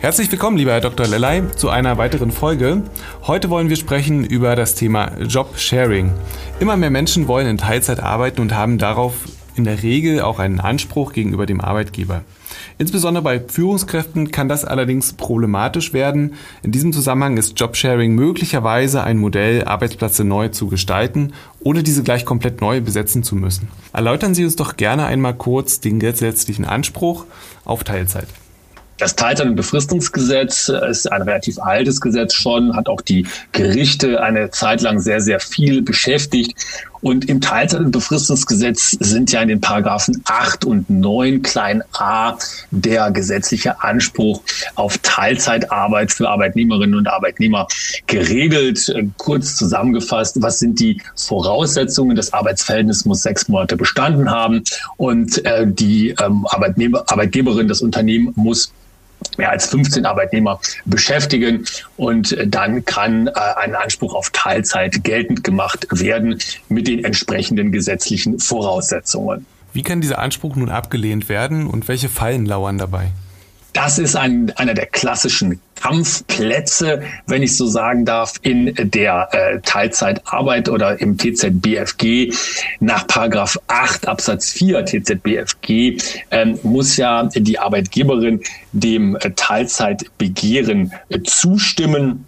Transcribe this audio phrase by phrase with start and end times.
[0.00, 1.06] Herzlich willkommen, lieber Herr Dr.
[1.06, 2.84] Lellay, zu einer weiteren Folge.
[3.26, 6.10] Heute wollen wir sprechen über das Thema Job Sharing.
[6.58, 9.12] Immer mehr Menschen wollen in Teilzeit arbeiten und haben darauf
[9.56, 12.22] in der Regel auch einen Anspruch gegenüber dem Arbeitgeber.
[12.78, 16.32] Insbesondere bei Führungskräften kann das allerdings problematisch werden.
[16.62, 22.24] In diesem Zusammenhang ist Jobsharing möglicherweise ein Modell, Arbeitsplätze neu zu gestalten, ohne diese gleich
[22.24, 23.68] komplett neu besetzen zu müssen.
[23.92, 27.26] Erläutern Sie uns doch gerne einmal kurz den gesetzlichen Anspruch
[27.66, 28.28] auf Teilzeit.
[29.00, 34.50] Das Teilzeit- und Befristungsgesetz ist ein relativ altes Gesetz schon, hat auch die Gerichte eine
[34.50, 36.54] Zeit lang sehr, sehr viel beschäftigt.
[37.00, 42.36] Und im Teilzeit- und Befristungsgesetz sind ja in den Paragraphen 8 und 9 klein a
[42.70, 44.42] der gesetzliche Anspruch
[44.74, 47.68] auf Teilzeitarbeit für Arbeitnehmerinnen und Arbeitnehmer
[48.06, 48.94] geregelt.
[49.16, 52.16] Kurz zusammengefasst, was sind die Voraussetzungen?
[52.16, 54.62] Das Arbeitsverhältnis muss sechs Monate bestanden haben
[54.98, 58.74] und äh, die ähm, Arbeitnehmer, Arbeitgeberin, das Unternehmen muss
[59.36, 61.64] mehr als 15 Arbeitnehmer beschäftigen
[61.96, 66.38] und dann kann äh, ein Anspruch auf Teilzeit geltend gemacht werden
[66.68, 69.46] mit den entsprechenden gesetzlichen Voraussetzungen.
[69.72, 73.12] Wie kann dieser Anspruch nun abgelehnt werden und welche Fallen lauern dabei?
[73.72, 79.60] Das ist ein, einer der klassischen Kampfplätze, wenn ich so sagen darf, in der äh,
[79.60, 82.32] Teilzeitarbeit oder im TZBFG.
[82.80, 85.98] Nach Paragraph 8 Absatz 4 TZBFG
[86.30, 88.40] ähm, muss ja die Arbeitgeberin
[88.72, 92.26] dem äh, Teilzeitbegehren äh, zustimmen.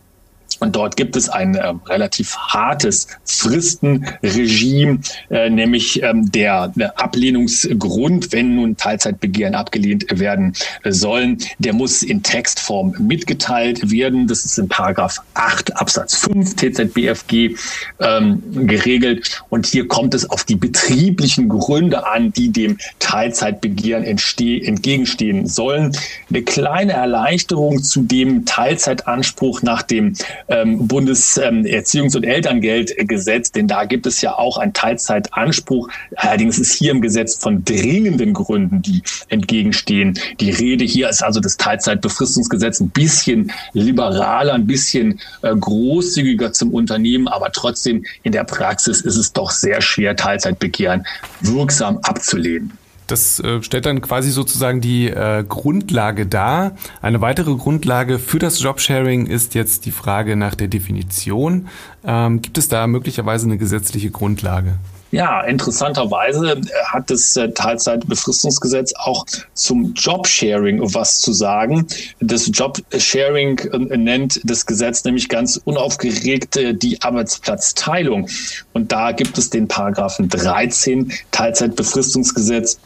[0.63, 8.31] Und dort gibt es ein äh, relativ hartes Fristenregime, äh, nämlich ähm, der, der Ablehnungsgrund,
[8.31, 10.53] wenn nun Teilzeitbegehren abgelehnt werden
[10.85, 14.29] sollen, der muss in Textform mitgeteilt werden.
[14.29, 17.57] Das ist in Paragraph 8 Absatz 5 TZBFG
[17.99, 19.43] ähm, geregelt.
[19.51, 25.97] Und hier kommt es auf die betrieblichen Gründe an, die dem Teilzeitbegehren entgegenstehen sollen.
[26.31, 30.15] Eine kleine Erleichterung zu dem Teilzeitanspruch nach dem
[30.53, 35.89] ähm, Bundeserziehungs- und Elterngeldgesetz, denn da gibt es ja auch einen Teilzeitanspruch.
[36.17, 40.19] Allerdings ist hier im Gesetz von dringenden Gründen, die entgegenstehen.
[40.41, 46.75] Die Rede hier ist also das Teilzeitbefristungsgesetz ein bisschen liberaler, ein bisschen äh, großzügiger zum
[46.75, 51.07] Unternehmen, aber trotzdem in der Praxis ist es doch sehr schwer, Teilzeitbegehren
[51.41, 52.73] wirksam abzulehnen.
[53.13, 56.73] Das äh, stellt dann quasi sozusagen die äh, Grundlage dar.
[57.03, 61.69] Eine weitere Grundlage für das Jobsharing ist jetzt die Frage nach der Definition.
[62.07, 64.77] Ähm, gibt es da möglicherweise eine gesetzliche Grundlage?
[65.11, 71.87] Ja, interessanterweise hat das äh, Teilzeitbefristungsgesetz auch zum Jobsharing was zu sagen.
[72.21, 78.27] Das Jobsharing äh, nennt das Gesetz nämlich ganz unaufgeregt äh, die Arbeitsplatzteilung.
[78.73, 82.79] Und da gibt es den Paragraphen 13 Teilzeitbefristungsgesetz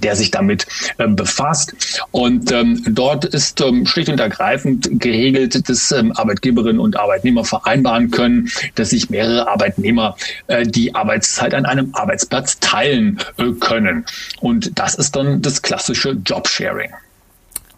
[0.00, 0.66] der sich damit
[0.98, 1.74] ähm, befasst.
[2.10, 8.10] Und ähm, dort ist ähm, schlicht und ergreifend geregelt, dass ähm, Arbeitgeberinnen und Arbeitnehmer vereinbaren
[8.10, 10.16] können, dass sich mehrere Arbeitnehmer
[10.46, 14.04] äh, die Arbeitszeit an einem Arbeitsplatz teilen äh, können.
[14.40, 16.90] Und das ist dann das klassische Jobsharing.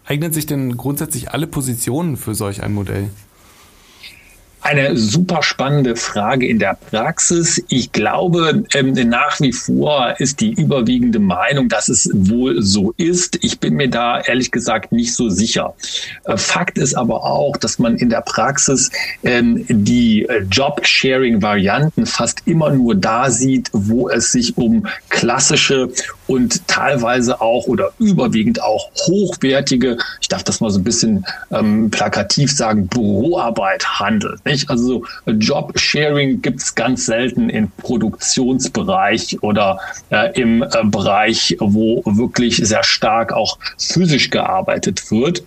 [0.05, 3.09] Eignen sich denn grundsätzlich alle Positionen für solch ein Modell?
[4.63, 7.63] Eine super spannende Frage in der Praxis.
[7.69, 13.43] Ich glaube, ähm, nach wie vor ist die überwiegende Meinung, dass es wohl so ist.
[13.43, 15.73] Ich bin mir da ehrlich gesagt nicht so sicher.
[16.25, 18.91] Äh, Fakt ist aber auch, dass man in der Praxis
[19.23, 25.89] ähm, die äh, Job-Sharing-Varianten fast immer nur da sieht, wo es sich um klassische
[26.27, 31.89] und teilweise auch oder überwiegend auch hochwertige, ich darf das mal so ein bisschen ähm,
[31.89, 34.39] plakativ sagen, Büroarbeit handelt.
[34.51, 34.69] Nicht?
[34.69, 42.57] Also Job-Sharing gibt es ganz selten im Produktionsbereich oder äh, im äh, Bereich, wo wirklich
[42.57, 45.43] sehr stark auch physisch gearbeitet wird.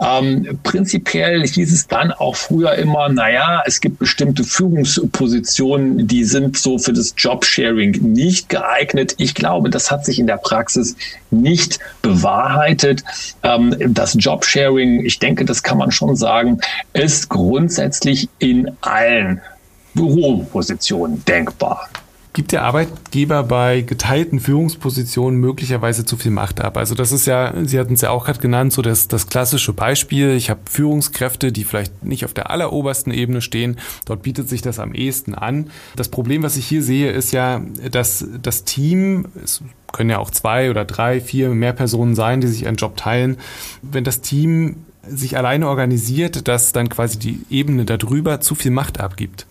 [0.00, 6.56] Ähm, prinzipiell hieß es dann auch früher immer, naja, es gibt bestimmte Führungspositionen, die sind
[6.56, 9.14] so für das Job-Sharing nicht geeignet.
[9.18, 10.96] Ich glaube, das hat sich in der Praxis
[11.32, 13.02] nicht bewahrheitet.
[13.42, 16.60] Ähm, das Jobsharing, ich denke, das kann man schon sagen,
[16.92, 19.40] ist grundsätzlich in allen
[19.94, 21.88] Büropositionen denkbar.
[22.34, 26.78] Gibt der Arbeitgeber bei geteilten Führungspositionen möglicherweise zu viel Macht ab?
[26.78, 29.74] Also das ist ja, Sie hatten es ja auch gerade genannt, so das, das klassische
[29.74, 30.30] Beispiel.
[30.30, 33.76] Ich habe Führungskräfte, die vielleicht nicht auf der allerobersten Ebene stehen.
[34.06, 35.70] Dort bietet sich das am ehesten an.
[35.94, 40.30] Das Problem, was ich hier sehe, ist ja, dass das Team, es können ja auch
[40.30, 43.38] zwei oder drei, vier, mehr Personen sein, die sich einen Job teilen.
[43.82, 49.00] Wenn das Team sich alleine organisiert, dass dann quasi die Ebene darüber zu viel Macht
[49.00, 49.46] abgibt.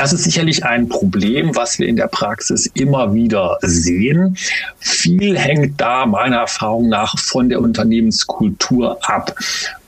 [0.00, 4.36] Das ist sicherlich ein Problem, was wir in der Praxis immer wieder sehen.
[4.78, 9.34] Viel hängt da meiner Erfahrung nach von der Unternehmenskultur ab.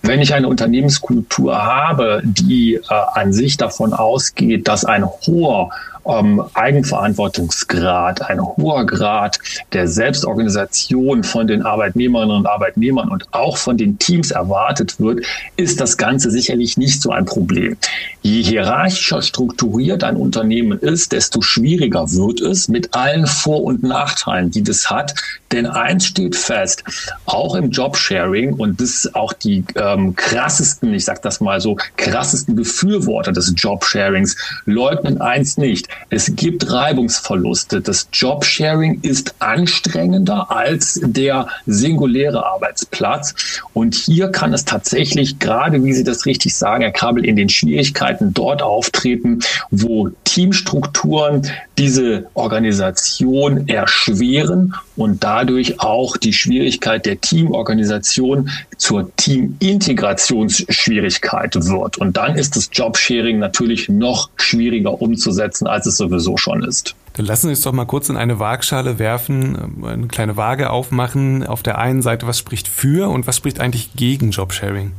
[0.03, 5.71] Wenn ich eine Unternehmenskultur habe, die äh, an sich davon ausgeht, dass ein hoher
[6.07, 9.39] ähm, Eigenverantwortungsgrad, ein hoher Grad
[9.73, 15.25] der Selbstorganisation von den Arbeitnehmerinnen und Arbeitnehmern und auch von den Teams erwartet wird,
[15.57, 17.77] ist das Ganze sicherlich nicht so ein Problem.
[18.23, 24.51] Je hierarchischer strukturiert ein Unternehmen ist, desto schwieriger wird es mit allen Vor- und Nachteilen,
[24.51, 25.15] die das hat.
[25.51, 26.83] Denn eins steht fest,
[27.27, 32.57] auch im Jobsharing und das auch die ähm, krassesten, ich sag das mal so, krassesten
[32.57, 35.89] Befürworter des Jobsharings leugnen eins nicht.
[36.11, 37.81] Es gibt Reibungsverluste.
[37.81, 43.35] Das Jobsharing ist anstrengender als der singuläre Arbeitsplatz.
[43.73, 47.49] Und hier kann es tatsächlich, gerade wie Sie das richtig sagen, Herr Krabbel, in den
[47.49, 49.41] Schwierigkeiten dort auftreten,
[49.71, 51.49] wo Teamstrukturen
[51.79, 61.99] diese Organisation erschweren und dadurch auch die Schwierigkeit der Teamorganisation zur Teamintegrationsschwierigkeit wird.
[61.99, 66.95] Und dann ist das Jobsharing natürlich noch schwieriger umzusetzen, als es sowieso schon ist.
[67.15, 71.47] Dann lassen Sie uns doch mal kurz in eine Waagschale werfen, eine kleine Waage aufmachen.
[71.47, 74.93] Auf der einen Seite, was spricht für und was spricht eigentlich gegen Jobsharing?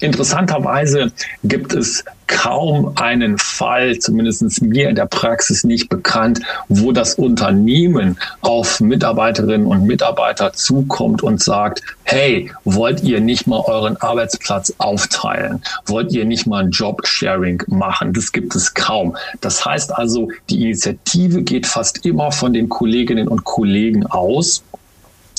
[0.00, 1.10] Interessanterweise
[1.44, 8.18] gibt es kaum einen Fall, zumindest mir in der Praxis nicht bekannt, wo das Unternehmen
[8.40, 15.62] auf Mitarbeiterinnen und Mitarbeiter zukommt und sagt, hey, wollt ihr nicht mal euren Arbeitsplatz aufteilen?
[15.86, 18.12] Wollt ihr nicht mal ein Jobsharing machen?
[18.12, 19.16] Das gibt es kaum.
[19.40, 24.62] Das heißt also, die Initiative geht fast immer von den Kolleginnen und Kollegen aus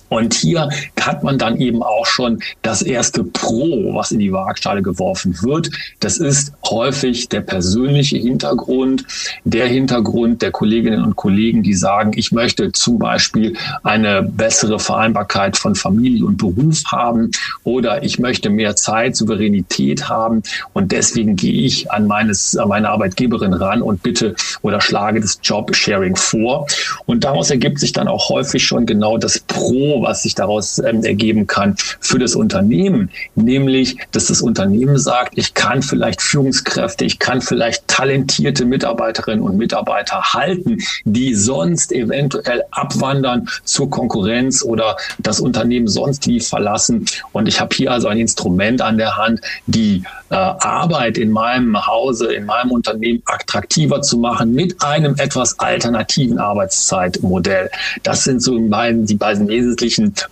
[0.09, 0.69] und hier
[1.01, 5.69] hat man dann eben auch schon das erste Pro, was in die Waagschale geworfen wird.
[5.99, 9.05] Das ist häufig der persönliche Hintergrund,
[9.43, 15.57] der Hintergrund der Kolleginnen und Kollegen, die sagen, ich möchte zum Beispiel eine bessere Vereinbarkeit
[15.57, 17.31] von Familie und Beruf haben
[17.63, 20.43] oder ich möchte mehr Zeit, Souveränität haben
[20.73, 25.39] und deswegen gehe ich an, meines, an meine Arbeitgeberin ran und bitte oder schlage das
[25.43, 26.67] Job-Sharing vor.
[27.05, 31.03] Und daraus ergibt sich dann auch häufig schon genau das Pro, was sich daraus ähm,
[31.03, 37.19] ergeben kann für das Unternehmen, nämlich, dass das Unternehmen sagt, ich kann vielleicht Führungskräfte, ich
[37.19, 45.39] kann vielleicht talentierte Mitarbeiterinnen und Mitarbeiter halten, die sonst eventuell abwandern zur Konkurrenz oder das
[45.39, 47.05] Unternehmen sonst wie verlassen.
[47.31, 51.87] Und ich habe hier also ein Instrument an der Hand, die äh, Arbeit in meinem
[51.87, 57.69] Hause, in meinem Unternehmen attraktiver zu machen mit einem etwas alternativen Arbeitszeitmodell.
[58.03, 59.86] Das sind so die beiden wesentlichen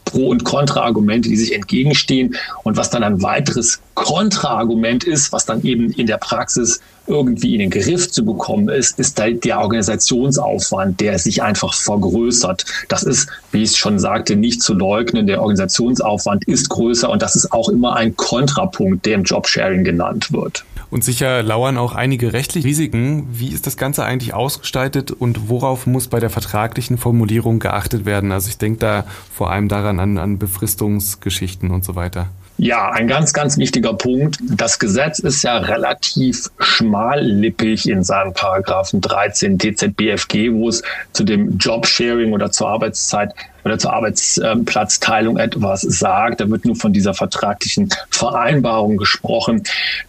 [0.06, 5.64] Pro- und Kontraargumente, die sich entgegenstehen und was dann ein weiteres Kontraargument ist, was dann
[5.64, 11.20] eben in der Praxis irgendwie in den Griff zu bekommen ist, ist der Organisationsaufwand, der
[11.20, 12.66] sich einfach vergrößert.
[12.90, 15.28] Das ist, wie ich es schon sagte, nicht zu leugnen.
[15.28, 20.32] Der Organisationsaufwand ist größer und das ist auch immer ein Kontrapunkt, der im Jobsharing genannt
[20.32, 20.66] wird.
[20.90, 23.28] Und sicher lauern auch einige rechtliche Risiken.
[23.32, 28.32] Wie ist das Ganze eigentlich ausgestaltet und worauf muss bei der vertraglichen Formulierung geachtet werden?
[28.32, 32.28] Also ich denke da vor allem daran an, an Befristungsgeschichten und so weiter.
[32.58, 34.38] Ja, ein ganz, ganz wichtiger Punkt.
[34.42, 41.58] Das Gesetz ist ja relativ schmallippig in seinem Paragraphen 13 TZBFG, wo es zu dem
[41.58, 43.34] Jobsharing oder zur Arbeitszeit
[43.66, 46.40] oder zur Arbeitsplatzteilung etwas sagt.
[46.40, 49.64] Da wird nur von dieser vertraglichen Vereinbarung gesprochen.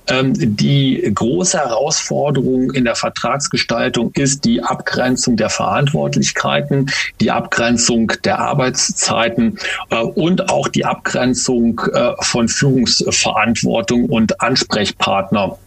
[0.08, 8.38] Ähm, die große Herausforderung in der Vertragsgestaltung ist die Abgrenzung der Verantwortlichkeiten, die Abgrenzung der
[8.38, 9.58] Arbeitszeiten
[9.90, 15.58] äh, und auch die Abgrenzung äh, von Führungsverantwortung und Ansprechpartner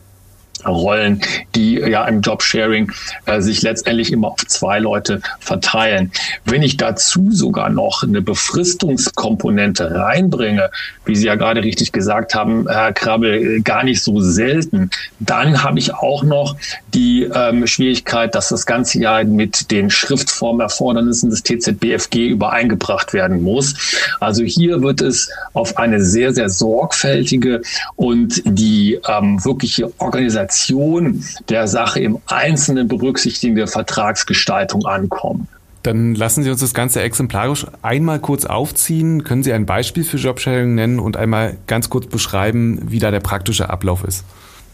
[0.66, 1.22] Rollen,
[1.56, 2.92] die ja im Jobsharing
[3.26, 6.12] äh, sich letztendlich immer auf zwei Leute verteilen.
[6.46, 10.70] Wenn ich dazu sogar noch eine Befristungskomponente reinbringe,
[11.06, 14.90] wie Sie ja gerade richtig gesagt haben, Herr Krabbel, äh, gar nicht so selten,
[15.20, 16.56] dann habe ich auch noch
[16.94, 23.76] die ähm, Schwierigkeit, dass das Ganze ja mit den Schriftformerfordernissen des TZBFG übereingebracht werden muss.
[24.20, 27.62] Also hier wird es auf eine sehr, sehr sorgfältige
[27.96, 35.48] und die ähm, wirkliche Organisation Interpretation der Sache im Einzelnen berücksichtigende Vertragsgestaltung ankommen.
[35.84, 39.24] Dann lassen Sie uns das Ganze exemplarisch einmal kurz aufziehen.
[39.24, 43.22] Können Sie ein Beispiel für Jobsharing nennen und einmal ganz kurz beschreiben, wie da der
[43.22, 44.26] praktische Ablauf ist?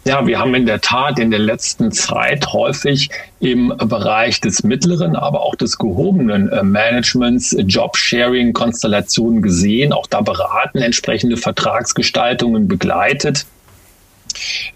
[0.08, 5.16] Ja, wir haben in der Tat in der letzten Zeit häufig im Bereich des mittleren,
[5.16, 13.48] aber auch des gehobenen äh, Managements Jobsharing-Konstellationen gesehen, auch da beraten, entsprechende Vertragsgestaltungen begleitet.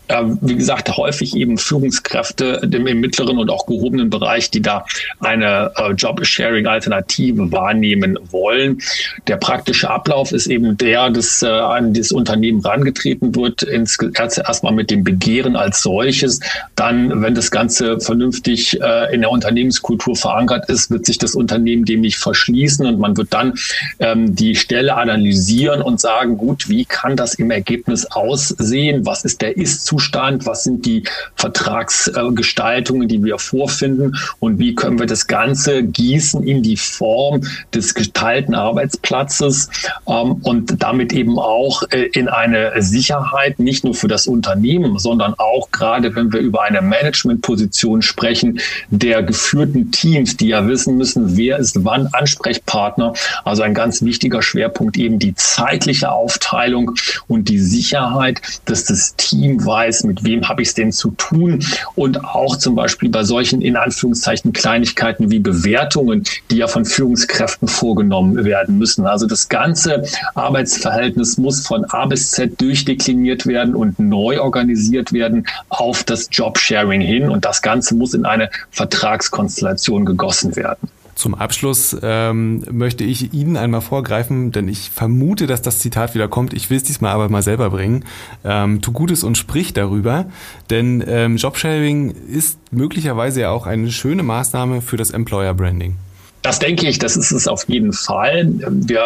[0.10, 4.84] Äh, wie gesagt, häufig eben Führungskräfte im, im, mittleren und auch gehobenen Bereich, die da
[5.20, 8.82] eine äh, Job-Sharing-Alternative wahrnehmen wollen.
[9.28, 14.74] Der praktische Ablauf ist eben der, dass äh, an das Unternehmen rangetreten wird, ins, erstmal
[14.74, 16.40] mit dem Begehren als solches.
[16.76, 21.86] Dann, wenn das Ganze vernünftig äh, in der Unternehmenskultur verankert ist, wird sich das Unternehmen
[21.86, 23.54] dem nicht verschließen und man wird dann
[24.00, 29.06] ähm, die Stelle analysieren und sagen, gut, wie kann das im Ergebnis aussehen?
[29.06, 29.99] Was ist der Ist-Zustand?
[30.46, 31.04] Was sind die
[31.36, 34.16] Vertragsgestaltungen, die wir vorfinden?
[34.40, 37.42] Und wie können wir das Ganze gießen in die Form
[37.74, 39.70] des geteilten Arbeitsplatzes
[40.08, 45.34] ähm, und damit eben auch äh, in eine Sicherheit, nicht nur für das Unternehmen, sondern
[45.38, 51.38] auch gerade, wenn wir über eine Managementposition sprechen, der geführten Teams, die ja wissen müssen,
[51.38, 53.14] wer ist wann Ansprechpartner.
[53.44, 56.92] Also ein ganz wichtiger Schwerpunkt eben die zeitliche Aufteilung
[57.28, 61.12] und die Sicherheit, dass das Team Team weiß, mit wem habe ich es denn zu
[61.12, 61.64] tun
[61.96, 67.68] und auch zum Beispiel bei solchen in Anführungszeichen Kleinigkeiten wie Bewertungen, die ja von Führungskräften
[67.68, 69.06] vorgenommen werden müssen.
[69.06, 70.04] Also das ganze
[70.36, 77.02] Arbeitsverhältnis muss von A bis Z durchdekliniert werden und neu organisiert werden auf das Jobsharing
[77.02, 80.90] hin und das Ganze muss in eine Vertragskonstellation gegossen werden.
[81.20, 86.30] Zum Abschluss ähm, möchte ich Ihnen einmal vorgreifen, denn ich vermute, dass das Zitat wieder
[86.30, 86.54] kommt.
[86.54, 88.06] Ich will es diesmal aber mal selber bringen.
[88.46, 90.28] Ähm, tu Gutes und sprich darüber,
[90.70, 95.98] denn ähm, Jobsharing ist möglicherweise ja auch eine schöne Maßnahme für das Employer Branding.
[96.42, 98.48] Das denke ich, das ist es auf jeden Fall.
[98.70, 99.02] Wir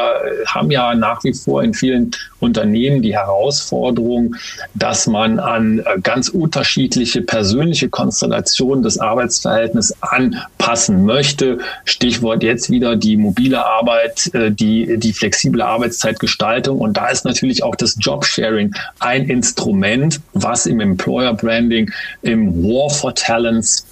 [0.46, 4.36] haben ja nach wie vor in vielen Unternehmen die Herausforderung,
[4.76, 11.58] dass man an ganz unterschiedliche persönliche Konstellationen des Arbeitsverhältnisses anpassen möchte.
[11.86, 16.80] Stichwort jetzt wieder die mobile Arbeit, äh, die, die flexible Arbeitszeitgestaltung.
[16.80, 22.90] Und da ist natürlich auch das Jobsharing ein Instrument, was im Employer Branding, im War
[22.90, 23.88] for Talents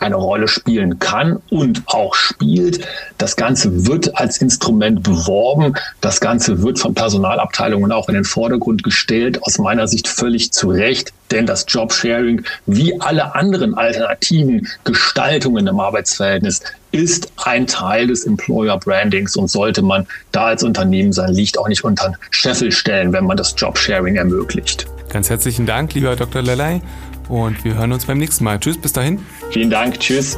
[0.00, 2.86] eine Rolle spielen kann und auch spielt.
[3.18, 5.74] Das Ganze wird als Instrument beworben.
[6.00, 9.42] Das Ganze wird von Personalabteilungen auch in den Vordergrund gestellt.
[9.42, 15.78] Aus meiner Sicht völlig zu Recht, denn das Jobsharing wie alle anderen alternativen Gestaltungen im
[15.78, 21.58] Arbeitsverhältnis ist ein Teil des Employer Brandings und sollte man da als Unternehmen sein Licht
[21.58, 24.86] auch nicht unter den Scheffel stellen, wenn man das Jobsharing ermöglicht.
[25.10, 26.42] Ganz herzlichen Dank, lieber Dr.
[26.42, 26.80] Lelei.
[27.30, 28.58] Und wir hören uns beim nächsten Mal.
[28.58, 29.24] Tschüss, bis dahin.
[29.52, 30.36] Vielen Dank, tschüss.